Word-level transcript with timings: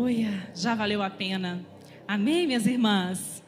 Aleluia. 0.00 0.50
Já 0.56 0.74
valeu 0.74 1.02
a 1.02 1.10
pena. 1.10 1.62
Amém, 2.08 2.46
minhas 2.46 2.64
irmãs. 2.64 3.42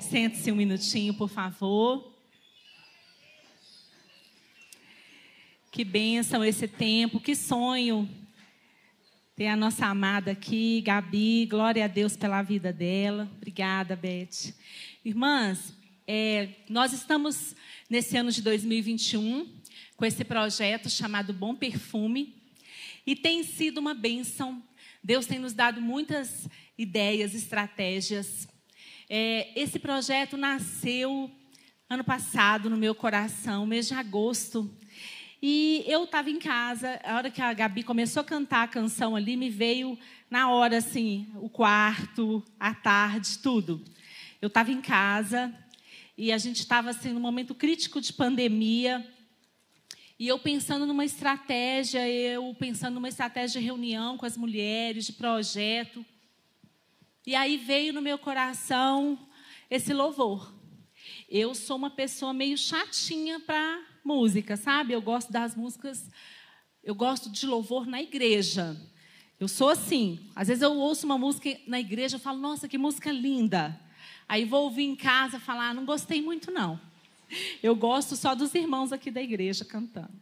Sente-se 0.00 0.50
um 0.50 0.56
minutinho, 0.56 1.14
por 1.14 1.28
favor. 1.28 2.12
Que 5.70 5.84
bênção 5.84 6.44
esse 6.44 6.66
tempo, 6.66 7.20
que 7.20 7.36
sonho 7.36 8.10
ter 9.36 9.46
a 9.46 9.54
nossa 9.54 9.86
amada 9.86 10.32
aqui, 10.32 10.80
Gabi. 10.80 11.46
Glória 11.46 11.84
a 11.84 11.88
Deus 11.88 12.16
pela 12.16 12.42
vida 12.42 12.72
dela. 12.72 13.30
Obrigada, 13.36 13.94
Beth. 13.94 14.52
Irmãs, 15.04 15.72
é, 16.04 16.48
nós 16.68 16.92
estamos 16.92 17.54
nesse 17.88 18.16
ano 18.16 18.32
de 18.32 18.42
2021 18.42 19.48
com 19.96 20.04
esse 20.04 20.24
projeto 20.24 20.90
chamado 20.90 21.32
Bom 21.32 21.54
Perfume 21.54 22.34
e 23.06 23.14
tem 23.14 23.44
sido 23.44 23.78
uma 23.78 23.94
bênção. 23.94 24.60
Deus 25.02 25.26
tem 25.26 25.38
nos 25.38 25.52
dado 25.52 25.80
muitas 25.80 26.48
ideias, 26.78 27.34
estratégias. 27.34 28.46
É, 29.10 29.50
esse 29.60 29.80
projeto 29.80 30.36
nasceu 30.36 31.28
ano 31.90 32.04
passado 32.04 32.70
no 32.70 32.76
meu 32.76 32.94
coração, 32.94 33.66
mês 33.66 33.88
de 33.88 33.94
agosto. 33.94 34.70
E 35.42 35.82
eu 35.88 36.04
estava 36.04 36.30
em 36.30 36.38
casa, 36.38 37.00
a 37.02 37.16
hora 37.16 37.30
que 37.32 37.42
a 37.42 37.52
Gabi 37.52 37.82
começou 37.82 38.20
a 38.20 38.24
cantar 38.24 38.62
a 38.62 38.68
canção 38.68 39.16
ali, 39.16 39.36
me 39.36 39.50
veio 39.50 39.98
na 40.30 40.48
hora, 40.50 40.78
assim, 40.78 41.26
o 41.34 41.50
quarto, 41.50 42.40
a 42.60 42.72
tarde, 42.72 43.38
tudo. 43.38 43.84
Eu 44.40 44.46
estava 44.46 44.70
em 44.70 44.80
casa 44.80 45.52
e 46.16 46.30
a 46.30 46.38
gente 46.38 46.60
estava, 46.60 46.90
assim, 46.90 47.12
num 47.12 47.18
momento 47.18 47.56
crítico 47.56 48.00
de 48.00 48.12
pandemia. 48.12 49.04
E 50.18 50.28
eu 50.28 50.38
pensando 50.38 50.86
numa 50.86 51.04
estratégia, 51.04 52.08
eu 52.08 52.54
pensando 52.58 52.94
numa 52.94 53.08
estratégia 53.08 53.60
de 53.60 53.66
reunião 53.66 54.16
com 54.16 54.26
as 54.26 54.36
mulheres, 54.36 55.06
de 55.06 55.12
projeto. 55.12 56.04
E 57.26 57.34
aí 57.34 57.56
veio 57.56 57.92
no 57.92 58.02
meu 58.02 58.18
coração 58.18 59.18
esse 59.70 59.92
louvor. 59.92 60.52
Eu 61.28 61.54
sou 61.54 61.76
uma 61.76 61.90
pessoa 61.90 62.32
meio 62.32 62.58
chatinha 62.58 63.40
para 63.40 63.80
música, 64.04 64.56
sabe? 64.56 64.92
Eu 64.92 65.00
gosto 65.00 65.32
das 65.32 65.54
músicas, 65.54 66.10
eu 66.84 66.94
gosto 66.94 67.30
de 67.30 67.46
louvor 67.46 67.86
na 67.86 68.02
igreja. 68.02 68.76
Eu 69.40 69.48
sou 69.48 69.70
assim. 69.70 70.30
Às 70.36 70.48
vezes 70.48 70.62
eu 70.62 70.72
ouço 70.72 71.06
uma 71.06 71.18
música 71.18 71.58
na 71.66 71.80
igreja 71.80 72.16
e 72.16 72.20
falo, 72.20 72.38
nossa, 72.38 72.68
que 72.68 72.78
música 72.78 73.10
linda. 73.10 73.80
Aí 74.28 74.44
vou 74.44 74.64
ouvir 74.64 74.84
em 74.84 74.94
casa 74.94 75.40
falar, 75.40 75.74
não 75.74 75.84
gostei 75.84 76.22
muito 76.22 76.50
não. 76.50 76.80
Eu 77.62 77.74
gosto 77.74 78.16
só 78.16 78.34
dos 78.34 78.54
irmãos 78.54 78.92
aqui 78.92 79.10
da 79.10 79.22
igreja 79.22 79.64
cantando. 79.64 80.12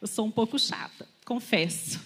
Eu 0.00 0.06
sou 0.06 0.26
um 0.26 0.30
pouco 0.30 0.58
chata, 0.58 1.08
confesso. 1.24 2.00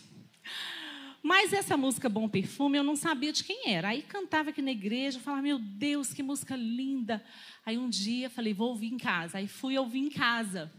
Mas 1.22 1.52
essa 1.52 1.76
música 1.76 2.08
Bom 2.08 2.28
Perfume 2.28 2.78
eu 2.78 2.84
não 2.84 2.94
sabia 2.94 3.32
de 3.32 3.42
quem 3.42 3.70
era. 3.72 3.88
Aí 3.88 4.02
cantava 4.02 4.50
aqui 4.50 4.62
na 4.62 4.70
igreja, 4.70 5.18
eu 5.18 5.22
falava, 5.22 5.42
meu 5.42 5.58
Deus, 5.58 6.14
que 6.14 6.22
música 6.22 6.54
linda. 6.54 7.22
Aí 7.64 7.76
um 7.76 7.88
dia 7.88 8.30
falei, 8.30 8.54
vou 8.54 8.68
ouvir 8.68 8.92
em 8.92 8.96
casa. 8.96 9.38
Aí 9.38 9.48
fui 9.48 9.76
ouvir 9.76 9.98
em 9.98 10.08
casa. 10.08 10.72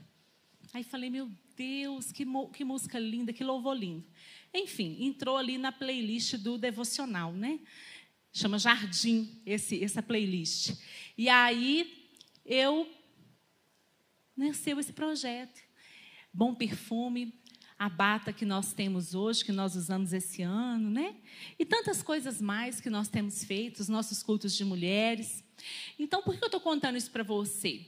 Aí 0.73 0.83
falei, 0.83 1.09
meu 1.09 1.29
Deus, 1.55 2.11
que, 2.11 2.25
que 2.53 2.63
música 2.63 2.97
linda, 2.97 3.33
que 3.33 3.43
louvor 3.43 3.75
lindo. 3.75 4.05
Enfim, 4.53 4.97
entrou 5.01 5.35
ali 5.35 5.57
na 5.57 5.71
playlist 5.71 6.35
do 6.35 6.57
devocional, 6.57 7.33
né? 7.33 7.59
Chama 8.31 8.57
Jardim, 8.57 9.41
esse, 9.45 9.83
essa 9.83 10.01
playlist. 10.01 10.77
E 11.17 11.27
aí 11.27 12.07
eu 12.45 12.87
nasceu 14.37 14.79
esse 14.79 14.93
projeto. 14.93 15.59
Bom 16.31 16.53
perfume, 16.53 17.33
a 17.77 17.89
bata 17.89 18.31
que 18.31 18.45
nós 18.45 18.71
temos 18.73 19.15
hoje, 19.15 19.43
que 19.43 19.51
nós 19.51 19.75
usamos 19.75 20.13
esse 20.13 20.41
ano, 20.43 20.89
né? 20.89 21.15
E 21.57 21.65
tantas 21.65 22.03
coisas 22.03 22.39
mais 22.39 22.79
que 22.79 22.89
nós 22.89 23.07
temos 23.07 23.43
feito, 23.43 23.79
os 23.79 23.89
nossos 23.89 24.21
cultos 24.21 24.55
de 24.55 24.63
mulheres. 24.63 25.43
Então, 25.97 26.21
por 26.21 26.35
que 26.37 26.43
eu 26.43 26.47
estou 26.47 26.61
contando 26.61 26.97
isso 26.97 27.11
para 27.11 27.23
você? 27.23 27.85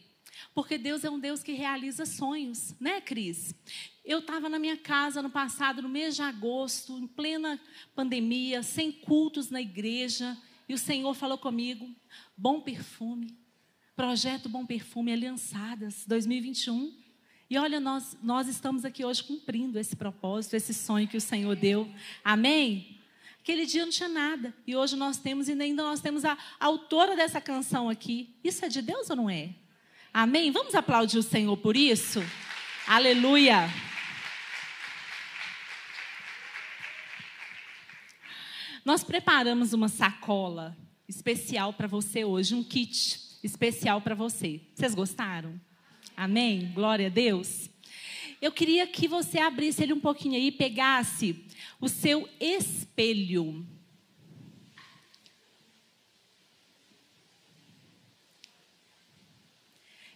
Porque 0.53 0.77
Deus 0.77 1.03
é 1.03 1.09
um 1.09 1.19
Deus 1.19 1.43
que 1.43 1.53
realiza 1.53 2.05
sonhos, 2.05 2.73
né, 2.79 3.01
Cris? 3.01 3.53
Eu 4.03 4.19
estava 4.19 4.49
na 4.49 4.57
minha 4.57 4.77
casa 4.77 5.21
no 5.21 5.29
passado, 5.29 5.81
no 5.81 5.89
mês 5.89 6.15
de 6.15 6.21
agosto, 6.21 6.97
em 6.97 7.07
plena 7.07 7.59
pandemia, 7.93 8.63
sem 8.63 8.91
cultos 8.91 9.49
na 9.49 9.61
igreja, 9.61 10.37
e 10.67 10.73
o 10.73 10.77
Senhor 10.77 11.13
falou 11.13 11.37
comigo: 11.37 11.89
bom 12.37 12.61
perfume, 12.61 13.37
projeto 13.99 14.47
Bom 14.47 14.65
Perfume 14.65 15.11
Aliançadas 15.11 16.05
2021. 16.07 16.93
E 17.49 17.57
olha, 17.57 17.81
nós, 17.81 18.17
nós 18.23 18.47
estamos 18.47 18.85
aqui 18.85 19.03
hoje 19.03 19.21
cumprindo 19.21 19.77
esse 19.77 19.93
propósito, 19.93 20.55
esse 20.55 20.73
sonho 20.73 21.05
que 21.05 21.17
o 21.17 21.21
Senhor 21.21 21.53
deu. 21.53 21.85
Amém? 22.23 22.97
Aquele 23.41 23.65
dia 23.65 23.83
não 23.83 23.91
tinha 23.91 24.07
nada. 24.07 24.55
E 24.65 24.73
hoje 24.73 24.95
nós 24.95 25.17
temos, 25.17 25.49
e 25.49 25.51
ainda 25.51 25.83
nós 25.83 25.99
temos 25.99 26.23
a, 26.23 26.37
a 26.57 26.65
autora 26.65 27.13
dessa 27.13 27.41
canção 27.41 27.89
aqui. 27.89 28.33
Isso 28.41 28.63
é 28.63 28.69
de 28.69 28.81
Deus 28.81 29.09
ou 29.09 29.17
não 29.17 29.29
é? 29.29 29.49
Amém? 30.13 30.49
Vamos 30.49 30.75
aplaudir 30.75 31.17
o 31.17 31.21
Senhor 31.21 31.57
por 31.57 31.75
isso? 31.75 32.21
Aleluia! 32.87 33.69
Nós 38.85 39.03
preparamos 39.03 39.73
uma 39.73 39.89
sacola 39.89 40.77
especial 41.05 41.73
para 41.73 41.85
você 41.85 42.23
hoje, 42.23 42.55
um 42.55 42.63
kit 42.63 43.27
especial 43.43 44.01
para 44.01 44.15
você. 44.15 44.61
Vocês 44.73 44.93
gostaram? 44.93 45.59
Amém? 46.15 46.71
Glória 46.73 47.07
a 47.07 47.09
Deus. 47.09 47.69
Eu 48.41 48.51
queria 48.51 48.87
que 48.87 49.07
você 49.07 49.39
abrisse 49.39 49.83
ele 49.83 49.93
um 49.93 49.99
pouquinho 49.99 50.35
aí 50.35 50.47
e 50.47 50.51
pegasse 50.51 51.45
o 51.79 51.89
seu 51.89 52.27
espelho. 52.39 53.65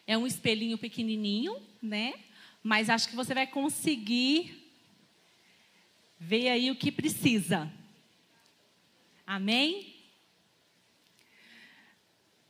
É 0.06 0.18
um 0.18 0.28
espelhinho 0.28 0.78
pequenininho, 0.78 1.62
né? 1.82 2.14
Mas 2.62 2.90
acho 2.90 3.10
que 3.10 3.16
você 3.16 3.34
vai 3.34 3.48
conseguir 3.48 4.64
ver 6.20 6.50
aí 6.50 6.72
o 6.72 6.76
que 6.76 6.92
precisa. 6.92 7.72
Amém? 9.26 9.93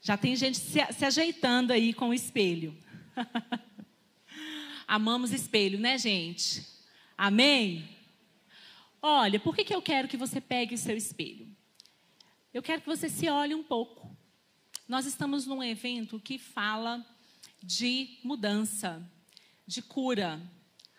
Já 0.06 0.18
tem 0.18 0.36
gente 0.36 0.58
se, 0.58 0.86
se 0.91 1.06
ajeitando 1.06 1.72
aí 1.72 1.94
com 1.94 2.09
o 2.09 2.14
espelho. 2.14 2.78
Amamos 4.86 5.31
espelho, 5.31 5.80
né, 5.80 5.97
gente? 5.97 6.68
Amém? 7.18 7.88
Olha, 9.02 9.40
por 9.40 9.56
que, 9.56 9.63
que 9.63 9.74
eu 9.74 9.81
quero 9.81 10.09
que 10.09 10.18
você 10.18 10.42
pegue 10.42 10.75
o 10.75 10.78
seu 10.78 10.97
espelho? 10.97 11.47
Eu 12.53 12.62
quero 12.62 12.81
que 12.81 12.88
você 12.88 13.08
se 13.08 13.30
olhe 13.30 13.56
um 13.56 13.63
pouco. 13.63 14.13
Nós 14.90 15.06
estamos 15.06 15.47
num 15.47 15.63
evento 15.63 16.19
que 16.19 16.38
fala 16.38 17.06
de 17.63 18.19
mudança, 18.25 19.09
de 19.66 19.81
cura, 19.81 20.42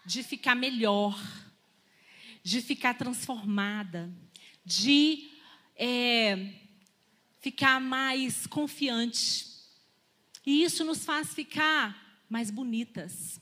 de 0.06 0.22
ficar 0.22 0.54
melhor, 0.54 1.14
de 2.42 2.62
ficar 2.62 2.94
transformada, 2.94 4.10
de 4.64 5.30
é, 5.76 6.63
ficar 7.44 7.78
mais 7.78 8.46
confiante. 8.46 9.44
E 10.46 10.62
isso 10.62 10.82
nos 10.82 11.04
faz 11.04 11.34
ficar 11.34 12.24
mais 12.26 12.50
bonitas. 12.50 13.38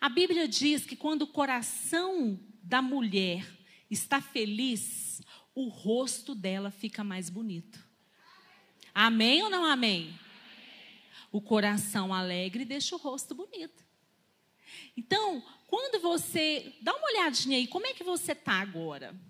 A 0.00 0.08
Bíblia 0.08 0.46
diz 0.46 0.86
que 0.86 0.94
quando 0.94 1.22
o 1.22 1.26
coração 1.26 2.38
da 2.62 2.80
mulher 2.80 3.44
está 3.90 4.20
feliz, 4.20 5.20
o 5.56 5.66
rosto 5.66 6.36
dela 6.36 6.70
fica 6.70 7.02
mais 7.02 7.28
bonito. 7.28 7.84
Amém 8.94 9.42
ou 9.42 9.50
não 9.50 9.64
amém? 9.64 10.16
O 11.32 11.40
coração 11.40 12.14
alegre 12.14 12.64
deixa 12.64 12.94
o 12.94 12.98
rosto 12.98 13.34
bonito. 13.34 13.84
Então, 14.96 15.42
quando 15.66 16.00
você. 16.00 16.76
Dá 16.80 16.94
uma 16.94 17.08
olhadinha 17.08 17.58
aí, 17.58 17.66
como 17.66 17.86
é 17.88 17.92
que 17.92 18.04
você 18.04 18.32
está 18.32 18.60
agora? 18.60 19.20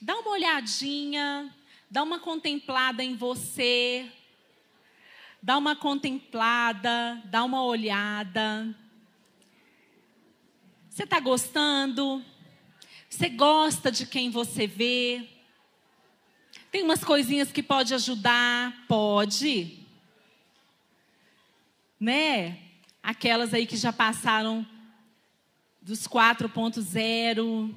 Dá 0.00 0.18
uma 0.18 0.32
olhadinha 0.32 1.54
Dá 1.88 2.02
uma 2.02 2.18
contemplada 2.18 3.04
em 3.04 3.14
você. 3.14 4.10
Dá 5.40 5.56
uma 5.56 5.76
contemplada, 5.76 7.22
dá 7.26 7.44
uma 7.44 7.62
olhada. 7.62 8.74
Você 10.90 11.04
está 11.04 11.20
gostando? 11.20 12.24
Você 13.08 13.28
gosta 13.28 13.92
de 13.92 14.04
quem 14.06 14.30
você 14.30 14.66
vê? 14.66 15.28
Tem 16.72 16.82
umas 16.82 17.04
coisinhas 17.04 17.52
que 17.52 17.62
pode 17.62 17.94
ajudar? 17.94 18.84
Pode. 18.88 19.78
Né? 22.00 22.58
Aquelas 23.00 23.54
aí 23.54 23.64
que 23.64 23.76
já 23.76 23.92
passaram 23.92 24.66
dos 25.80 26.08
4.0, 26.08 27.72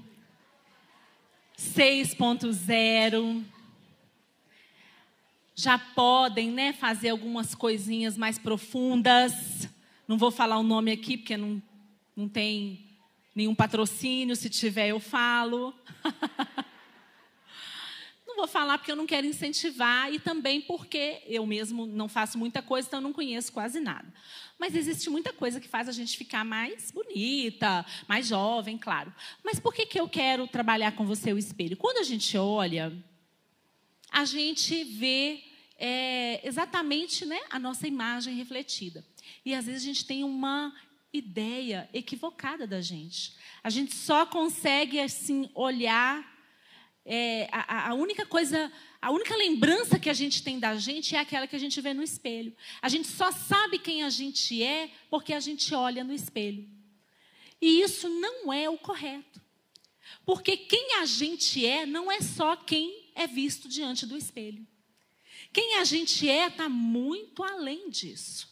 6.0 1.56 3.59
já 5.60 5.78
podem 5.78 6.52
né, 6.52 6.72
fazer 6.72 7.10
algumas 7.10 7.54
coisinhas 7.54 8.16
mais 8.16 8.40
profundas. 8.40 9.68
Não 10.08 10.18
vou 10.18 10.32
falar 10.32 10.58
o 10.58 10.64
nome 10.64 10.90
aqui, 10.90 11.18
porque 11.18 11.36
não, 11.36 11.62
não 12.16 12.30
tem 12.30 12.88
nenhum 13.36 13.54
patrocínio. 13.54 14.38
Se 14.38 14.50
tiver, 14.50 14.88
eu 14.88 15.02
falo. 15.02 15.76
não 18.26 18.38
vou 18.38 18.48
falar 18.48 18.78
porque 18.78 18.90
eu 18.90 18.96
não 18.96 19.06
quero 19.06 19.28
incentivar 19.28 20.10
e 20.14 20.18
também 20.18 20.62
porque 20.62 21.22
eu 21.28 21.46
mesmo 21.46 21.86
não 21.86 22.08
faço 22.08 22.38
muita 22.38 22.62
coisa, 22.62 22.88
então 22.88 23.00
eu 23.00 23.04
não 23.04 23.12
conheço 23.12 23.52
quase 23.52 23.82
nada. 23.82 24.08
Mas 24.58 24.74
existe 24.78 25.10
muita 25.10 25.34
coisa 25.34 25.60
que 25.60 25.68
faz 25.68 25.90
a 25.90 25.92
gente 25.92 26.18
ficar 26.18 26.46
mais 26.46 26.90
bonita, 26.90 27.86
mais 28.08 28.28
jovem, 28.28 28.78
claro. 28.78 29.14
Mas 29.44 29.60
por 29.60 29.74
que, 29.74 29.86
que 29.86 30.00
eu 30.00 30.08
quero 30.08 30.48
trabalhar 30.48 30.94
com 30.94 31.06
você 31.06 31.34
o 31.34 31.38
espelho? 31.38 31.76
Quando 31.76 31.98
a 31.98 32.04
gente 32.04 32.38
olha, 32.38 32.94
a 34.10 34.24
gente 34.24 34.86
vê 34.86 35.49
é, 35.80 36.46
exatamente 36.46 37.26
né, 37.26 37.40
a 37.50 37.58
nossa 37.58 37.88
imagem 37.88 38.36
refletida. 38.36 39.04
E 39.46 39.56
às 39.56 39.66
vezes 39.66 39.84
a 39.84 39.86
gente 39.86 40.06
tem 40.06 40.24
uma 40.26 40.76
ideia 41.14 41.90
equivocada 41.94 42.68
da 42.68 42.82
gente. 42.82 43.34
A 43.64 43.70
gente 43.70 43.96
só 43.96 44.26
consegue 44.26 45.00
assim 45.00 45.50
olhar. 45.56 46.38
É, 47.06 47.48
a, 47.52 47.90
a 47.90 47.94
única 47.94 48.26
coisa, 48.26 48.72
a 49.02 49.10
única 49.10 49.36
lembrança 49.36 49.98
que 49.98 50.10
a 50.10 50.14
gente 50.14 50.44
tem 50.44 50.60
da 50.60 50.76
gente 50.76 51.16
é 51.16 51.20
aquela 51.20 51.48
que 51.48 51.56
a 51.56 51.60
gente 51.60 51.80
vê 51.80 51.94
no 51.94 52.04
espelho. 52.04 52.54
A 52.82 52.90
gente 52.90 53.08
só 53.08 53.32
sabe 53.32 53.80
quem 53.80 54.04
a 54.04 54.10
gente 54.10 54.62
é 54.62 54.92
porque 55.10 55.34
a 55.34 55.40
gente 55.40 55.74
olha 55.74 56.04
no 56.04 56.14
espelho. 56.14 56.70
E 57.62 57.82
isso 57.82 58.08
não 58.10 58.52
é 58.52 58.70
o 58.70 58.78
correto. 58.78 59.42
Porque 60.26 60.58
quem 60.58 60.96
a 60.96 61.06
gente 61.06 61.66
é 61.66 61.86
não 61.86 62.12
é 62.12 62.22
só 62.22 62.56
quem 62.56 63.12
é 63.16 63.26
visto 63.26 63.68
diante 63.68 64.06
do 64.06 64.18
espelho. 64.18 64.68
Quem 65.52 65.78
a 65.78 65.84
gente 65.84 66.30
é 66.30 66.48
está 66.48 66.70
muito 66.70 67.44
além 67.44 67.90
disso. 67.90 68.48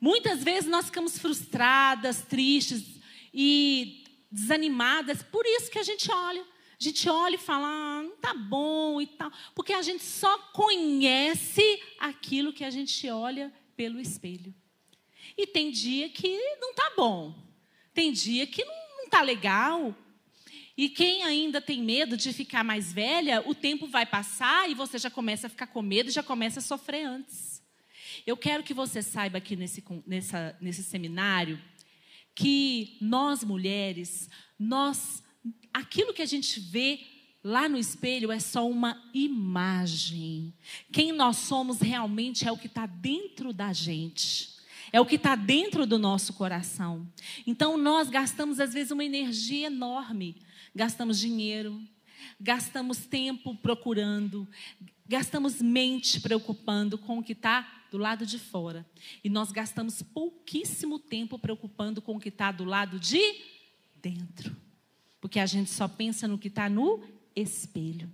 Muitas 0.00 0.42
vezes 0.42 0.68
nós 0.68 0.86
ficamos 0.86 1.18
frustradas, 1.18 2.22
tristes 2.22 3.00
e 3.32 4.04
desanimadas, 4.30 5.22
por 5.22 5.44
isso 5.46 5.70
que 5.70 5.78
a 5.78 5.82
gente 5.82 6.10
olha. 6.10 6.42
A 6.78 6.84
gente 6.84 7.08
olha 7.08 7.36
e 7.36 7.38
fala, 7.38 7.66
ah, 7.66 8.02
não 8.02 8.16
tá 8.16 8.34
bom 8.34 9.00
e 9.00 9.06
tal. 9.06 9.32
Porque 9.54 9.72
a 9.72 9.80
gente 9.80 10.04
só 10.04 10.36
conhece 10.52 11.82
aquilo 11.98 12.52
que 12.52 12.64
a 12.64 12.70
gente 12.70 13.08
olha 13.08 13.52
pelo 13.74 13.98
espelho. 13.98 14.54
E 15.36 15.46
tem 15.46 15.70
dia 15.70 16.08
que 16.10 16.38
não 16.60 16.74
tá 16.74 16.92
bom. 16.96 17.34
Tem 17.94 18.12
dia 18.12 18.46
que 18.46 18.62
não, 18.62 18.74
não 18.98 19.08
tá 19.08 19.22
legal. 19.22 19.94
E 20.76 20.90
quem 20.90 21.22
ainda 21.22 21.60
tem 21.60 21.82
medo 21.82 22.16
de 22.16 22.32
ficar 22.32 22.62
mais 22.62 22.92
velha, 22.92 23.42
o 23.46 23.54
tempo 23.54 23.86
vai 23.86 24.04
passar 24.04 24.70
e 24.70 24.74
você 24.74 24.98
já 24.98 25.10
começa 25.10 25.46
a 25.46 25.50
ficar 25.50 25.68
com 25.68 25.80
medo, 25.80 26.10
já 26.10 26.22
começa 26.22 26.58
a 26.58 26.62
sofrer 26.62 27.04
antes. 27.04 27.62
Eu 28.26 28.36
quero 28.36 28.62
que 28.62 28.74
você 28.74 29.00
saiba 29.02 29.38
aqui 29.38 29.56
nesse, 29.56 29.82
nessa, 30.06 30.56
nesse 30.60 30.82
seminário 30.82 31.58
que 32.34 32.98
nós 33.00 33.42
mulheres, 33.42 34.28
nós, 34.58 35.22
aquilo 35.72 36.12
que 36.12 36.20
a 36.20 36.26
gente 36.26 36.60
vê 36.60 37.00
lá 37.42 37.68
no 37.68 37.78
espelho 37.78 38.30
é 38.30 38.38
só 38.38 38.68
uma 38.68 39.02
imagem. 39.14 40.52
Quem 40.92 41.10
nós 41.10 41.38
somos 41.38 41.80
realmente 41.80 42.46
é 42.46 42.52
o 42.52 42.58
que 42.58 42.66
está 42.66 42.84
dentro 42.84 43.54
da 43.54 43.72
gente. 43.72 44.56
É 44.92 45.00
o 45.00 45.06
que 45.06 45.16
está 45.16 45.34
dentro 45.34 45.86
do 45.86 45.98
nosso 45.98 46.34
coração. 46.34 47.10
Então, 47.46 47.76
nós 47.76 48.08
gastamos, 48.10 48.60
às 48.60 48.72
vezes, 48.72 48.90
uma 48.90 49.04
energia 49.04 49.66
enorme 49.66 50.36
gastamos 50.76 51.18
dinheiro, 51.18 51.82
gastamos 52.38 52.98
tempo 53.06 53.56
procurando, 53.56 54.46
gastamos 55.08 55.62
mente 55.62 56.20
preocupando 56.20 56.98
com 56.98 57.18
o 57.18 57.22
que 57.22 57.32
está 57.32 57.84
do 57.90 57.96
lado 57.96 58.26
de 58.26 58.38
fora. 58.38 58.86
E 59.24 59.30
nós 59.30 59.50
gastamos 59.50 60.02
pouquíssimo 60.02 60.98
tempo 60.98 61.38
preocupando 61.38 62.02
com 62.02 62.16
o 62.16 62.20
que 62.20 62.28
está 62.28 62.52
do 62.52 62.64
lado 62.64 63.00
de 63.00 63.20
dentro. 64.02 64.54
Porque 65.18 65.40
a 65.40 65.46
gente 65.46 65.70
só 65.70 65.88
pensa 65.88 66.28
no 66.28 66.38
que 66.38 66.48
está 66.48 66.68
no 66.68 67.02
espelho. 67.34 68.12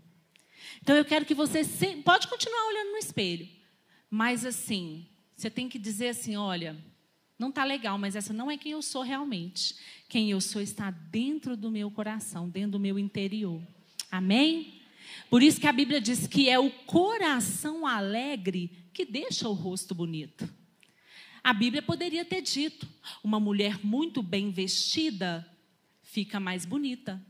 Então 0.81 0.97
eu 0.97 1.05
quero 1.05 1.25
que 1.25 1.35
você 1.35 1.65
se... 1.65 1.97
pode 1.97 2.29
continuar 2.29 2.69
olhando 2.69 2.93
no 2.93 2.99
espelho, 2.99 3.49
mas 4.09 4.45
assim, 4.45 5.09
você 5.35 5.51
tem 5.51 5.69
que 5.69 5.81
dizer 5.81 6.11
assim, 6.11 6.37
olha, 6.37 6.77
não 7.43 7.49
está 7.49 7.65
legal, 7.65 7.99
mas 7.99 8.15
essa 8.15 8.33
não 8.33 8.49
é 8.49 8.57
quem 8.57 8.71
eu 8.71 8.81
sou 8.81 9.03
realmente. 9.03 9.75
Quem 10.09 10.31
eu 10.31 10.41
sou 10.41 10.63
está 10.63 10.91
dentro 10.91 11.57
do 11.57 11.73
meu 11.73 11.91
coração, 11.91 12.49
dentro 12.49 12.73
do 12.73 12.79
meu 12.79 12.99
interior. 12.99 13.61
Amém? 14.11 14.81
Por 15.29 15.43
isso 15.43 15.61
que 15.61 15.67
a 15.67 15.73
Bíblia 15.73 16.01
diz 16.01 16.29
que 16.29 16.49
é 16.49 16.59
o 16.59 16.71
coração 16.71 17.85
alegre 17.85 18.71
que 18.95 19.05
deixa 19.05 19.49
o 19.49 19.53
rosto 19.53 19.93
bonito. 19.93 20.49
A 21.43 21.53
Bíblia 21.53 21.83
poderia 21.83 22.25
ter 22.25 22.43
dito: 22.43 22.89
uma 23.25 23.41
mulher 23.41 23.85
muito 23.85 24.23
bem 24.23 24.53
vestida 24.53 25.45
fica 26.01 26.39
mais 26.39 26.65
bonita. 26.65 27.21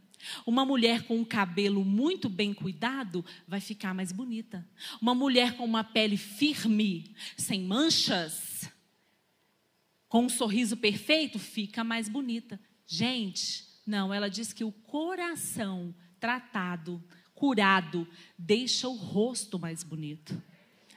Uma 0.45 0.65
mulher 0.65 1.05
com 1.05 1.17
um 1.17 1.25
cabelo 1.25 1.85
muito 1.85 2.29
bem 2.29 2.53
cuidado 2.53 3.25
vai 3.49 3.61
ficar 3.61 3.95
mais 3.95 4.13
bonita. 4.13 4.69
Uma 5.01 5.15
mulher 5.15 5.57
com 5.57 5.65
uma 5.65 5.83
pele 5.83 6.17
firme, 6.17 7.15
sem 7.37 7.63
manchas, 7.63 8.72
com 10.13 10.27
um 10.27 10.29
sorriso 10.29 10.77
perfeito, 10.77 11.39
fica 11.39 11.83
mais 11.83 12.07
bonita. 12.07 12.61
Gente, 12.87 13.65
não, 13.87 14.13
ela 14.13 14.29
diz 14.29 14.53
que 14.53 14.63
o 14.63 14.71
coração 14.71 15.95
tratado, 16.21 17.03
curado, 17.35 18.07
deixa 18.39 18.87
o 18.87 18.95
rosto 18.95 19.59
mais 19.59 19.83
bonito. 19.83 20.39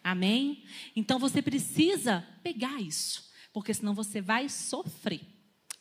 Amém? 0.03 0.65
Então 0.93 1.17
você 1.17 1.41
precisa 1.41 2.27
pegar 2.43 2.81
isso, 2.81 3.31
porque 3.53 3.73
senão 3.73 3.93
você 3.93 4.19
vai 4.19 4.49
sofrer. 4.49 5.21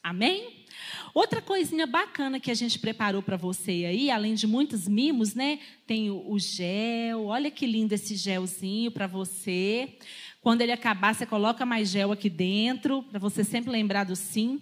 Amém? 0.01 0.65
Outra 1.13 1.43
coisinha 1.43 1.89
bacana 1.89 2.39
que 2.39 2.53
a 2.53 2.55
gente 2.55 2.79
preparou 2.79 3.23
para 3.23 3.37
você 3.37 3.85
aí, 3.85 4.11
além 4.11 4.35
de 4.35 4.47
muitos 4.47 4.87
mimos, 4.87 5.35
né? 5.35 5.59
Tem 5.87 6.11
o, 6.11 6.38
gel. 6.38 7.25
Olha 7.25 7.50
que 7.50 7.67
lindo 7.67 7.95
esse 7.95 8.14
gelzinho 8.14 8.93
para 8.93 9.07
você. 9.07 9.99
Quando 10.45 10.61
ele 10.61 10.73
acabar, 10.73 11.15
você 11.15 11.25
coloca 11.25 11.65
mais 11.65 11.89
gel 11.89 12.13
aqui 12.13 12.29
dentro, 12.29 13.03
para 13.05 13.19
você 13.19 13.43
sempre 13.43 13.71
lembrar 13.71 14.05
do 14.05 14.15
sim. 14.15 14.61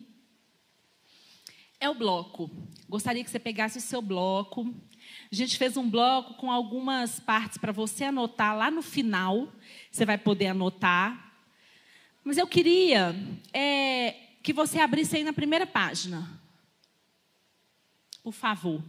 É 1.80 1.90
o 1.90 1.94
bloco. 1.94 2.48
Gostaria 2.88 3.24
que 3.24 3.28
você 3.28 3.40
pegasse 3.40 3.78
o 3.78 3.80
seu 3.80 4.00
bloco. 4.00 4.72
A 5.28 5.34
gente 5.34 5.58
fez 5.58 5.76
um 5.76 5.90
bloco 5.90 6.34
com 6.34 6.52
algumas 6.52 7.18
partes 7.18 7.58
para 7.58 7.72
você 7.72 8.04
anotar 8.04 8.56
lá 8.56 8.70
no 8.70 8.80
final. 8.80 9.52
Você 9.90 10.06
vai 10.06 10.16
poder 10.16 10.46
anotar. 10.46 11.34
Mas 12.22 12.38
eu 12.38 12.46
queria 12.46 13.12
é, 13.52 14.12
que 14.40 14.52
você 14.52 14.78
abrisse 14.78 15.16
aí 15.16 15.24
na 15.24 15.32
primeira 15.32 15.66
página. 15.66 16.40
Por 18.22 18.32
favor. 18.32 18.80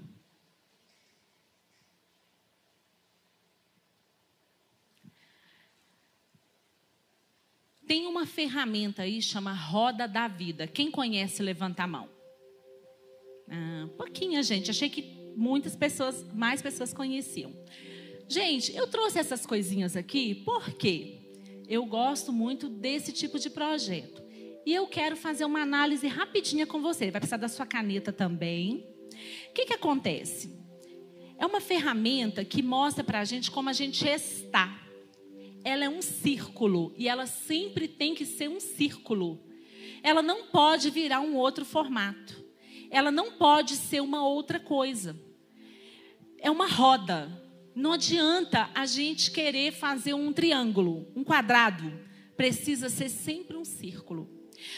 Tem 7.86 8.08
uma 8.24 8.25
ferramenta 8.25 9.01
aí 9.01 9.22
chama 9.22 9.51
Roda 9.51 10.08
da 10.08 10.30
Vida. 10.30 10.65
Quem 10.65 10.89
conhece, 10.89 11.44
levanta 11.44 11.84
a 11.84 11.88
mão. 11.88 12.10
Ah, 13.50 13.89
pouquinha 13.98 14.42
gente. 14.42 14.72
Achei 14.72 14.89
que 14.89 15.34
muitas 15.36 15.75
pessoas, 15.75 16.25
mais 16.34 16.62
pessoas 16.62 16.94
conheciam. 16.94 17.53
Gente, 18.30 18.74
eu 18.74 18.88
trouxe 18.88 19.20
essas 19.20 19.46
coisinhas 19.46 19.98
aqui 19.98 20.36
porque 20.46 21.20
eu 21.68 21.86
gosto 21.86 22.32
muito 22.32 22.70
desse 22.70 23.12
tipo 23.12 23.38
de 23.38 23.50
projeto. 23.50 24.24
E 24.65 24.74
eu 24.74 24.88
quero 24.88 25.18
fazer 25.18 25.44
uma 25.44 25.60
análise 25.60 26.08
rapidinha 26.08 26.65
com 26.65 26.82
você. 26.82 27.12
Vai 27.12 27.20
precisar 27.20 27.36
da 27.36 27.50
sua 27.50 27.65
caneta 27.65 28.13
também. 28.13 28.88
O 29.50 29.53
que, 29.53 29.65
que 29.65 29.74
acontece? 29.74 30.58
É 31.38 31.46
uma 31.46 31.60
ferramenta 31.60 32.46
que 32.46 32.63
mostra 32.63 33.03
para 33.03 33.20
a 33.20 33.25
gente 33.25 33.51
como 33.51 33.70
a 33.70 33.74
gente 33.74 34.08
está 34.08 34.80
ela 35.63 35.86
é 35.86 35.89
um 35.89 36.01
círculo 36.01 36.93
e 36.98 37.08
ela 37.08 37.25
sempre 37.25 37.88
tem 37.88 38.13
que 38.13 38.25
ser 38.25 38.50
um 38.50 38.60
círculo. 38.60 39.39
Ela 40.01 40.22
não 40.22 40.48
pode 40.48 40.89
virar 40.89 41.22
um 41.22 41.36
outro 41.36 41.63
formato. 41.63 42.43
Ela 42.89 43.12
não 43.12 43.32
pode 43.32 43.75
ser 43.75 44.01
uma 44.01 44.27
outra 44.27 44.60
coisa. 44.60 45.20
É 46.39 46.51
uma 46.51 46.67
roda. 46.67 47.41
Não 47.74 47.93
adianta 47.93 48.70
a 48.75 48.86
gente 48.86 49.32
querer 49.32 49.72
fazer 49.72 50.13
um 50.13 50.32
triângulo, 50.32 51.08
um 51.15 51.24
quadrado. 51.24 51.91
Precisa 52.36 52.89
ser 52.89 53.10
sempre 53.10 53.55
um 53.58 53.65
círculo. 53.65 54.29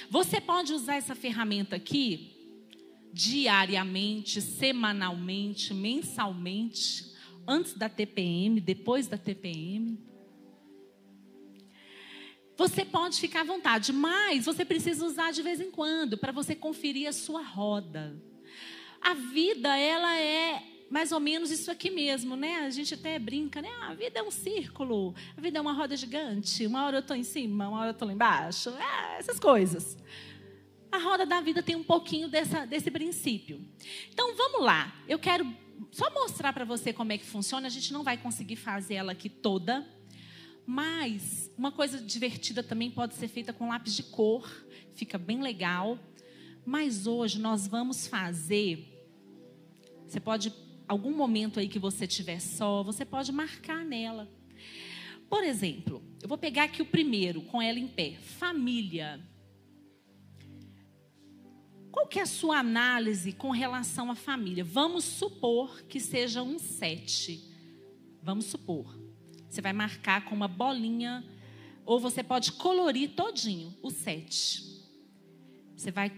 Você 0.10 0.40
pode 0.40 0.74
usar 0.74 0.96
essa 0.96 1.16
ferramenta 1.16 1.76
aqui 1.76 2.32
diariamente, 3.12 4.42
semanalmente, 4.42 5.74
mensalmente, 5.74 7.14
antes 7.48 7.74
da 7.74 7.88
TPM, 7.88 8.60
depois 8.60 9.08
da 9.08 9.18
TPM. 9.18 9.98
Você 12.58 12.86
pode 12.86 13.20
ficar 13.20 13.42
à 13.42 13.44
vontade, 13.44 13.92
mas 13.92 14.46
você 14.46 14.64
precisa 14.64 15.06
usar 15.06 15.32
de 15.32 15.42
vez 15.42 15.60
em 15.60 15.70
quando 15.70 16.18
para 16.18 16.32
você 16.32 16.56
conferir 16.56 17.08
a 17.08 17.14
sua 17.14 17.42
roda. 17.42 18.16
A 19.02 19.14
vida, 19.14 19.78
ela 19.78 20.18
é 20.18 20.64
mais 20.90 21.12
ou 21.12 21.20
menos 21.20 21.52
isso 21.52 21.70
aqui 21.70 21.90
mesmo, 21.90 22.36
né? 22.36 22.58
A 22.60 22.70
gente 22.70 22.94
até 22.94 23.18
brinca, 23.20 23.62
né? 23.62 23.70
Ah, 23.82 23.90
a 23.90 23.94
vida 23.94 24.20
é 24.20 24.24
um 24.24 24.32
círculo, 24.32 25.14
a 25.36 25.42
vida 25.42 25.58
é 25.58 25.62
uma 25.62 25.74
roda 25.74 25.98
gigante. 25.98 26.66
Uma 26.66 26.86
hora 26.86 26.98
eu 26.98 27.02
estou 27.02 27.16
em 27.16 27.24
cima, 27.24 27.68
uma 27.68 27.80
hora 27.80 27.90
eu 27.90 27.92
estou 27.92 28.08
lá 28.08 28.14
embaixo. 28.14 28.70
É, 28.70 29.20
essas 29.20 29.40
coisas. 29.40 29.98
A 30.92 30.98
roda 30.98 31.26
da 31.26 31.42
vida 31.42 31.62
tem 31.62 31.76
um 31.76 31.84
pouquinho 31.84 32.30
dessa, 32.30 32.66
desse 32.66 32.90
princípio. 32.90 33.62
Então 34.10 34.36
vamos 34.36 34.64
lá. 34.64 34.96
Eu 35.08 35.20
quero 35.20 35.46
só 35.92 36.10
mostrar 36.12 36.54
para 36.54 36.64
você 36.64 36.94
como 36.94 37.12
é 37.12 37.18
que 37.18 37.26
funciona. 37.26 37.68
A 37.68 37.70
gente 37.70 37.92
não 37.92 38.04
vai 38.04 38.18
conseguir 38.18 38.56
fazer 38.56 38.96
ela 38.96 39.12
aqui 39.12 39.28
toda, 39.28 39.86
mas 40.66 41.52
uma 41.58 41.72
coisa 41.72 42.02
divertida 42.02 42.64
também 42.64 42.90
pode 42.90 43.14
ser 43.16 43.28
feita 43.28 43.54
com 43.54 43.70
lápis 43.70 43.96
de 43.96 44.04
cor, 44.04 44.50
fica 44.94 45.18
bem 45.18 45.42
legal. 45.42 46.00
Mas 46.66 47.06
hoje 47.06 47.40
nós 47.40 47.68
vamos 47.68 48.08
fazer. 48.08 48.92
Você 50.08 50.20
pode, 50.20 50.52
algum 50.88 51.16
momento 51.16 51.60
aí 51.60 51.68
que 51.68 51.78
você 51.78 52.08
tiver 52.08 52.40
só, 52.40 52.82
você 52.82 53.06
pode 53.06 53.32
marcar 53.32 53.86
nela. 53.86 54.28
Por 55.30 55.44
exemplo, 55.44 56.02
eu 56.22 56.28
vou 56.28 56.38
pegar 56.38 56.64
aqui 56.64 56.82
o 56.82 56.86
primeiro, 56.86 57.42
com 57.44 57.62
ela 57.62 57.78
em 57.78 57.88
pé: 57.88 58.18
família. 58.20 59.20
Qual 61.92 62.08
que 62.08 62.20
é 62.20 62.24
a 62.24 62.28
sua 62.28 62.58
análise 62.58 63.32
com 63.32 63.52
relação 63.52 64.12
à 64.12 64.16
família? 64.16 64.64
Vamos 64.64 65.06
supor 65.06 65.84
que 65.84 66.00
seja 66.00 66.44
um 66.44 66.60
sete. 66.60 67.42
Vamos 68.22 68.46
supor. 68.46 69.05
Você 69.56 69.62
vai 69.62 69.72
marcar 69.72 70.26
com 70.26 70.36
uma 70.36 70.50
bolinha, 70.50 71.24
ou 71.86 71.98
você 71.98 72.22
pode 72.22 72.52
colorir 72.52 73.12
todinho 73.12 73.74
o 73.82 73.90
sete. 73.90 74.84
Você 75.78 75.92
vai 75.92 76.12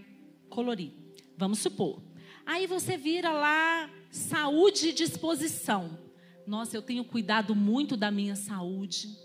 colorir. 0.50 0.92
Vamos 1.38 1.60
supor. 1.60 2.02
Aí 2.48 2.66
você 2.66 2.98
vira 2.98 3.32
lá 3.32 3.92
saúde 4.10 4.88
e 4.88 4.94
disposição. 4.94 6.00
Nossa, 6.48 6.76
eu 6.76 6.82
tenho 6.82 7.06
cuidado 7.06 7.54
muito 7.54 7.96
da 7.96 8.10
minha 8.10 8.36
saúde. 8.36 9.16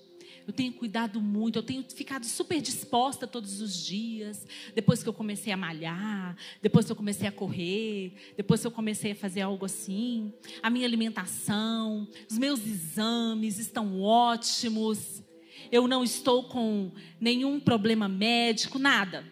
Eu 0.46 0.52
tenho 0.52 0.72
cuidado 0.72 1.20
muito, 1.20 1.58
eu 1.58 1.62
tenho 1.62 1.84
ficado 1.84 2.26
super 2.26 2.60
disposta 2.60 3.26
todos 3.26 3.60
os 3.60 3.76
dias. 3.84 4.46
Depois 4.74 5.02
que 5.02 5.08
eu 5.08 5.12
comecei 5.12 5.52
a 5.52 5.56
malhar, 5.56 6.36
depois 6.60 6.86
que 6.86 6.92
eu 6.92 6.96
comecei 6.96 7.28
a 7.28 7.32
correr, 7.32 8.14
depois 8.36 8.60
que 8.60 8.66
eu 8.66 8.70
comecei 8.70 9.12
a 9.12 9.16
fazer 9.16 9.42
algo 9.42 9.64
assim. 9.64 10.32
A 10.62 10.68
minha 10.68 10.86
alimentação, 10.86 12.08
os 12.28 12.36
meus 12.36 12.66
exames 12.66 13.58
estão 13.58 14.00
ótimos. 14.00 15.22
Eu 15.70 15.86
não 15.86 16.02
estou 16.02 16.44
com 16.44 16.90
nenhum 17.20 17.60
problema 17.60 18.08
médico, 18.08 18.78
nada. 18.78 19.24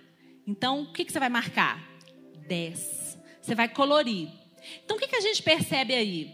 Então, 0.47 0.83
o 0.83 0.93
que, 0.93 1.05
que 1.05 1.13
você 1.13 1.19
vai 1.19 1.29
marcar? 1.29 1.85
10. 2.47 3.19
Você 3.43 3.55
vai 3.55 3.69
colorir. 3.69 4.29
Então, 4.85 4.97
o 4.97 5.01
que, 5.01 5.09
que 5.09 5.17
a 5.17 5.21
gente 5.21 5.43
percebe 5.43 5.95
aí? 5.95 6.33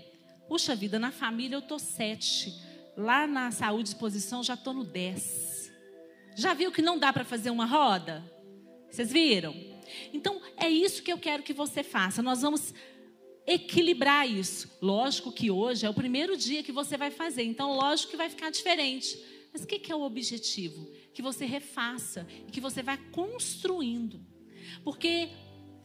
Puxa 0.49 0.76
vida, 0.76 0.99
na 0.99 1.11
família 1.11 1.56
eu 1.56 1.61
estou 1.61 1.78
7 1.78 2.65
Lá 2.97 3.26
na 3.26 3.50
saúde 3.50 3.91
e 3.91 3.93
exposição 3.93 4.43
já 4.43 4.55
estou 4.55 4.73
no 4.73 4.85
10. 4.85 5.73
Já 6.37 6.55
viu 6.55 6.73
que 6.73 6.83
não 6.83 6.99
dá 6.99 7.12
para 7.12 7.25
fazer 7.25 7.50
uma 7.50 7.67
roda? 7.67 8.25
Vocês 8.91 9.12
viram? 9.12 9.55
Então, 10.12 10.41
é 10.57 10.69
isso 10.69 11.03
que 11.03 11.12
eu 11.12 11.19
quero 11.19 11.43
que 11.43 11.53
você 11.53 11.83
faça. 11.83 12.23
Nós 12.23 12.43
vamos 12.43 12.73
equilibrar 13.47 14.29
isso. 14.29 14.71
Lógico 14.83 15.31
que 15.31 15.50
hoje 15.50 15.87
é 15.87 15.91
o 15.91 15.95
primeiro 15.95 16.37
dia 16.37 16.62
que 16.62 16.73
você 16.73 16.97
vai 16.97 17.11
fazer, 17.11 17.45
então, 17.45 17.75
lógico 17.75 18.11
que 18.11 18.17
vai 18.17 18.29
ficar 18.29 18.50
diferente. 18.50 19.19
Mas 19.53 19.62
o 19.62 19.67
que 19.67 19.91
é 19.91 19.95
o 19.95 20.03
objetivo? 20.03 20.91
Que 21.15 21.23
você 21.23 21.47
refaça 21.47 22.26
e 22.47 22.50
que 22.50 22.61
você 22.61 22.83
vá 22.83 22.97
construindo. 23.12 24.21
Porque 24.83 25.31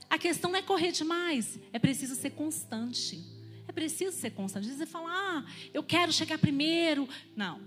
a 0.10 0.18
questão 0.18 0.51
não 0.51 0.60
é 0.60 0.62
correr 0.62 0.91
demais, 0.91 1.60
é 1.72 1.80
preciso 1.80 2.15
ser 2.15 2.32
constante. 2.32 3.40
É 3.72 3.74
preciso 3.74 4.18
ser 4.18 4.32
constante. 4.32 4.63
Às 4.63 4.68
vezes 4.68 4.80
você 4.80 4.86
fala, 4.86 5.10
ah, 5.10 5.46
eu 5.74 5.82
quero 5.82 6.12
chegar 6.12 6.38
primeiro. 6.38 7.08
Não. 7.38 7.62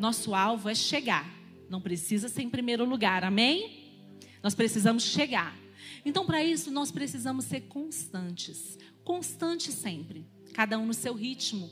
Nosso 0.00 0.34
alvo 0.34 0.70
é 0.70 0.74
chegar. 0.74 1.30
Não 1.68 1.82
precisa 1.82 2.30
ser 2.30 2.40
em 2.40 2.48
primeiro 2.48 2.82
lugar. 2.86 3.22
Amém? 3.22 4.16
Nós 4.42 4.54
precisamos 4.54 5.02
chegar. 5.02 5.54
Então, 6.02 6.24
para 6.24 6.42
isso, 6.42 6.70
nós 6.70 6.90
precisamos 6.90 7.44
ser 7.44 7.60
constantes. 7.68 8.78
Constantes 9.04 9.74
sempre. 9.74 10.26
Cada 10.54 10.78
um 10.78 10.86
no 10.86 10.94
seu 10.94 11.12
ritmo. 11.12 11.70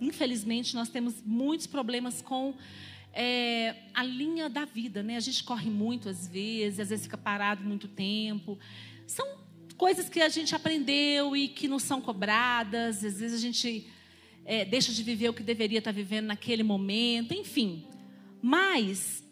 Infelizmente, 0.00 0.74
nós 0.74 0.88
temos 0.88 1.22
muitos 1.24 1.68
problemas 1.68 2.20
com 2.20 2.56
é, 3.12 3.76
a 3.94 4.02
linha 4.02 4.48
da 4.48 4.64
vida, 4.64 5.00
né? 5.00 5.14
A 5.14 5.20
gente 5.20 5.44
corre 5.44 5.70
muito 5.70 6.08
às 6.08 6.26
vezes, 6.26 6.80
às 6.80 6.88
vezes 6.88 7.04
fica 7.04 7.16
parado 7.16 7.62
muito 7.62 7.86
tempo. 7.86 8.58
São 9.06 9.38
coisas 9.80 10.10
que 10.10 10.20
a 10.20 10.28
gente 10.28 10.54
aprendeu 10.54 11.34
e 11.34 11.48
que 11.48 11.66
não 11.66 11.78
são 11.78 12.02
cobradas, 12.02 13.02
às 13.02 13.18
vezes 13.18 13.32
a 13.32 13.40
gente 13.40 13.88
é, 14.44 14.62
deixa 14.62 14.92
de 14.92 15.02
viver 15.02 15.30
o 15.30 15.32
que 15.32 15.42
deveria 15.42 15.78
estar 15.78 15.90
vivendo 15.90 16.26
naquele 16.26 16.62
momento, 16.62 17.32
enfim. 17.32 17.86
Mas 18.42 19.24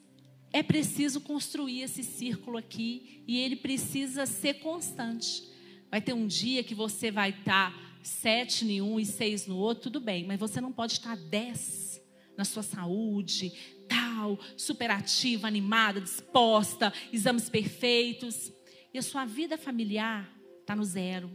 é 0.51 0.63
preciso 0.63 1.21
construir 1.21 1.83
esse 1.83 2.03
círculo 2.03 2.57
aqui 2.57 3.23
e 3.29 3.39
ele 3.39 3.57
precisa 3.57 4.25
ser 4.25 4.55
constante. 4.55 5.47
Vai 5.91 6.01
ter 6.01 6.15
um 6.15 6.27
dia 6.27 6.65
que 6.65 6.75
você 6.75 7.11
vai 7.11 7.29
estar 7.29 8.01
sete 8.03 8.65
em 8.65 8.81
um 8.81 8.99
e 8.99 9.05
seis 9.05 9.47
no 9.47 9.59
outro, 9.59 9.91
tudo 9.91 10.01
bem, 10.01 10.25
mas 10.25 10.41
você 10.41 10.63
não 10.63 10.73
pode 10.73 10.95
estar 10.95 11.15
dez 11.15 12.01
na 12.39 12.47
sua 12.47 12.63
saúde, 12.63 13.53
tal, 13.87 14.41
superativa, 14.57 15.47
animada, 15.47 16.01
disposta, 16.01 16.91
exames 17.13 17.51
perfeitos. 17.51 18.51
E 18.95 18.99
a 18.99 19.03
sua 19.03 19.27
vida 19.27 19.59
familiar 19.59 20.38
está 20.69 20.77
no 20.77 20.85
zero. 20.85 21.31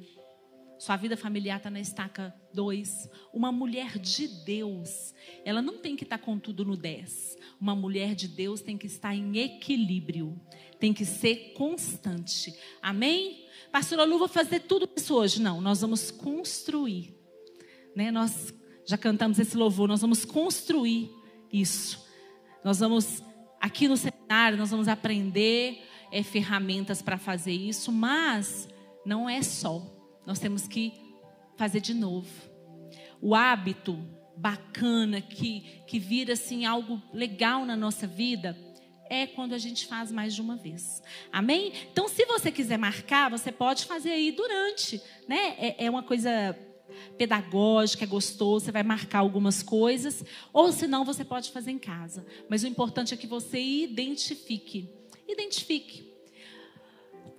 Sua 0.78 0.96
vida 0.96 1.18
familiar 1.18 1.58
está 1.58 1.72
na 1.72 1.80
estaca 1.80 2.36
2. 2.54 3.10
Uma 3.34 3.52
mulher 3.52 3.98
de 3.98 4.28
Deus, 4.28 5.12
ela 5.44 5.60
não 5.60 5.80
tem 5.80 5.96
que 5.96 6.04
estar 6.04 6.20
tá 6.20 6.24
com 6.24 6.38
tudo 6.38 6.64
no 6.64 6.78
10. 6.78 7.36
Uma 7.60 7.76
mulher 7.76 8.14
de 8.14 8.28
Deus 8.28 8.62
tem 8.62 8.78
que 8.78 8.86
estar 8.86 9.16
em 9.16 9.40
equilíbrio, 9.40 10.40
tem 10.80 10.94
que 10.94 11.04
ser 11.04 11.54
constante. 11.54 12.54
Amém? 12.80 13.48
Pastora 13.72 14.04
Lu, 14.04 14.20
vou 14.20 14.28
fazer 14.28 14.60
tudo 14.60 14.88
isso 14.96 15.16
hoje. 15.16 15.42
Não, 15.42 15.60
nós 15.60 15.82
vamos 15.82 16.12
construir. 16.12 17.18
Né? 17.96 18.12
Nós 18.12 18.54
já 18.86 19.00
cantamos 19.00 19.40
esse 19.40 19.58
louvor, 19.58 19.88
nós 19.88 20.02
vamos 20.02 20.26
construir 20.26 21.10
isso. 21.52 22.06
Nós 22.64 22.80
vamos, 22.80 23.24
aqui 23.60 23.88
no 23.88 23.98
seminário, 23.98 24.60
nós 24.60 24.70
vamos 24.70 24.88
aprender 24.88 25.82
é, 26.12 26.22
ferramentas 26.22 27.02
para 27.02 27.18
fazer 27.18 27.54
isso, 27.54 27.92
mas 27.92 28.68
não 29.06 29.30
é 29.30 29.42
só. 29.42 29.82
Nós 30.26 30.40
temos 30.40 30.68
que 30.68 30.94
fazer 31.58 31.80
de 31.80 31.94
novo. 31.94 32.30
O 33.22 33.36
hábito 33.36 33.98
bacana 34.36 35.22
que, 35.22 35.84
que 35.88 36.00
vira 36.00 36.34
assim 36.34 36.66
algo 36.66 37.02
legal 37.14 37.66
na 37.66 37.76
nossa 37.76 38.08
vida 38.08 38.58
é 39.10 39.28
quando 39.28 39.54
a 39.54 39.58
gente 39.58 39.86
faz 39.86 40.12
mais 40.12 40.34
de 40.34 40.42
uma 40.42 40.56
vez. 40.56 41.02
Amém? 41.32 41.72
Então, 41.92 42.08
se 42.08 42.26
você 42.26 42.52
quiser 42.52 42.78
marcar, 42.78 43.30
você 43.30 43.52
pode 43.52 43.86
fazer 43.86 44.12
aí 44.12 44.32
durante, 44.32 45.02
né? 45.28 45.56
É, 45.60 45.86
é 45.86 45.90
uma 45.90 46.02
coisa 46.02 46.58
pedagógica, 47.18 48.04
é 48.04 48.08
gostoso, 48.08 48.66
você 48.66 48.72
vai 48.72 48.84
marcar 48.84 49.20
algumas 49.20 49.62
coisas, 49.62 50.24
ou 50.52 50.72
senão 50.72 51.06
você 51.06 51.24
pode 51.24 51.52
fazer 51.52 51.72
em 51.72 51.80
casa. 51.80 52.26
Mas 52.50 52.64
o 52.64 52.68
importante 52.68 53.14
é 53.14 53.18
que 53.18 53.28
você 53.28 53.60
identifique. 53.60 54.90
Identifique. 55.28 56.13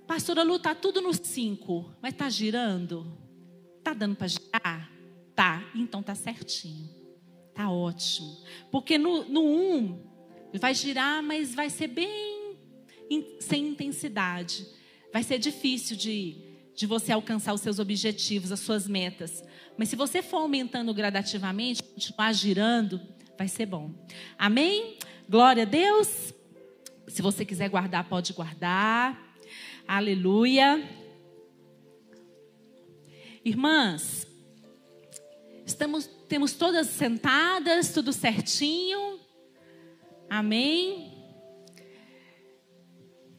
Pastora 0.07 0.43
Lu, 0.43 0.59
tá 0.59 0.75
tudo 0.75 1.01
no 1.01 1.13
5, 1.13 1.95
mas 2.01 2.13
tá 2.13 2.29
girando? 2.29 3.17
Tá 3.83 3.93
dando 3.93 4.15
para 4.15 4.27
girar? 4.27 4.91
Tá, 5.35 5.63
então 5.73 6.03
tá 6.03 6.13
certinho. 6.13 6.89
Tá 7.53 7.71
ótimo. 7.71 8.37
Porque 8.71 8.97
no 8.97 9.23
1 9.23 9.39
um, 9.39 10.03
vai 10.59 10.73
girar, 10.73 11.23
mas 11.23 11.55
vai 11.55 11.69
ser 11.69 11.87
bem 11.87 12.55
in, 13.09 13.37
sem 13.39 13.67
intensidade. 13.67 14.67
Vai 15.11 15.23
ser 15.23 15.39
difícil 15.39 15.95
de, 15.95 16.37
de 16.75 16.85
você 16.85 17.11
alcançar 17.11 17.53
os 17.53 17.61
seus 17.61 17.79
objetivos, 17.79 18.51
as 18.51 18.59
suas 18.59 18.87
metas. 18.87 19.43
Mas 19.77 19.89
se 19.89 19.95
você 19.95 20.21
for 20.21 20.37
aumentando 20.37 20.93
gradativamente, 20.93 21.81
continuar 21.81 22.31
girando, 22.33 23.01
vai 23.37 23.47
ser 23.47 23.65
bom. 23.65 23.91
Amém? 24.37 24.97
Glória 25.27 25.63
a 25.63 25.65
Deus. 25.65 26.33
Se 27.07 27.21
você 27.21 27.43
quiser 27.43 27.69
guardar, 27.69 28.07
pode 28.07 28.33
guardar. 28.33 29.24
Aleluia. 29.87 30.83
Irmãs, 33.43 34.25
estamos, 35.63 36.07
temos 36.27 36.53
todas 36.53 36.87
sentadas, 36.87 37.93
tudo 37.93 38.11
certinho. 38.11 39.19
Amém. 40.27 41.13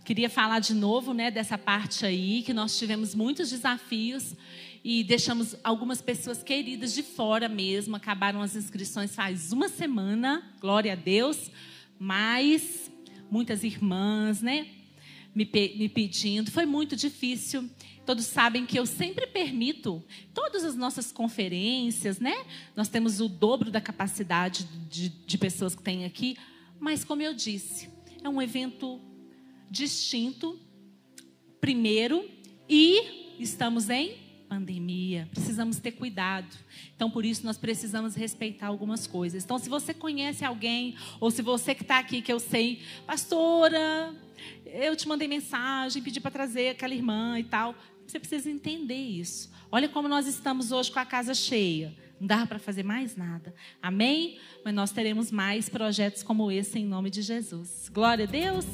queria 0.04 0.30
falar 0.30 0.60
de 0.60 0.72
novo, 0.72 1.12
né, 1.12 1.32
dessa 1.32 1.58
parte 1.58 2.06
aí 2.06 2.44
que 2.44 2.54
nós 2.54 2.78
tivemos 2.78 3.12
muitos 3.12 3.50
desafios 3.50 4.36
e 4.84 5.02
deixamos 5.02 5.56
algumas 5.64 6.00
pessoas 6.00 6.44
queridas 6.44 6.94
de 6.94 7.02
fora 7.02 7.48
mesmo. 7.48 7.96
Acabaram 7.96 8.40
as 8.40 8.54
inscrições 8.54 9.16
faz 9.16 9.50
uma 9.50 9.68
semana, 9.68 10.54
glória 10.60 10.92
a 10.92 10.96
Deus, 10.96 11.50
mas 11.98 12.88
muitas 13.28 13.64
irmãs, 13.64 14.40
né, 14.40 14.75
me, 15.36 15.44
me 15.76 15.88
pedindo. 15.90 16.50
Foi 16.50 16.64
muito 16.64 16.96
difícil. 16.96 17.68
Todos 18.06 18.24
sabem 18.24 18.64
que 18.64 18.78
eu 18.78 18.86
sempre 18.86 19.26
permito 19.26 20.02
todas 20.32 20.64
as 20.64 20.74
nossas 20.74 21.12
conferências, 21.12 22.18
né? 22.18 22.46
Nós 22.74 22.88
temos 22.88 23.20
o 23.20 23.28
dobro 23.28 23.70
da 23.70 23.80
capacidade 23.80 24.64
de, 24.88 25.10
de 25.10 25.36
pessoas 25.36 25.74
que 25.74 25.82
tem 25.82 26.06
aqui, 26.06 26.38
mas 26.80 27.04
como 27.04 27.20
eu 27.20 27.34
disse, 27.34 27.90
é 28.24 28.28
um 28.28 28.40
evento 28.40 28.98
distinto, 29.70 30.58
primeiro, 31.60 32.24
e 32.68 33.36
estamos 33.38 33.90
em 33.90 34.16
pandemia, 34.48 35.28
precisamos 35.32 35.78
ter 35.80 35.92
cuidado. 35.92 36.56
Então, 36.94 37.10
por 37.10 37.24
isso, 37.24 37.44
nós 37.44 37.58
precisamos 37.58 38.14
respeitar 38.14 38.68
algumas 38.68 39.06
coisas. 39.06 39.44
Então, 39.44 39.58
se 39.58 39.68
você 39.68 39.92
conhece 39.92 40.44
alguém, 40.44 40.94
ou 41.20 41.30
se 41.30 41.42
você 41.42 41.74
que 41.74 41.82
está 41.82 41.98
aqui, 41.98 42.22
que 42.22 42.32
eu 42.32 42.38
sei, 42.38 42.80
pastora, 43.04 44.14
eu 44.76 44.94
te 44.94 45.08
mandei 45.08 45.26
mensagem, 45.26 46.02
pedi 46.02 46.20
para 46.20 46.30
trazer 46.30 46.70
aquela 46.70 46.94
irmã 46.94 47.38
e 47.38 47.44
tal, 47.44 47.74
você 48.06 48.18
precisa 48.18 48.50
entender 48.50 48.94
isso. 48.94 49.50
Olha 49.70 49.88
como 49.88 50.08
nós 50.08 50.26
estamos 50.26 50.70
hoje 50.70 50.90
com 50.92 50.98
a 50.98 51.04
casa 51.04 51.34
cheia. 51.34 51.94
Não 52.20 52.26
dá 52.26 52.46
para 52.46 52.58
fazer 52.58 52.82
mais 52.82 53.16
nada. 53.16 53.54
Amém? 53.82 54.38
Mas 54.64 54.74
nós 54.74 54.90
teremos 54.90 55.30
mais 55.30 55.68
projetos 55.68 56.22
como 56.22 56.50
esse 56.50 56.78
em 56.78 56.86
nome 56.86 57.10
de 57.10 57.20
Jesus. 57.22 57.90
Glória 57.92 58.24
a 58.24 58.28
Deus. 58.28 58.64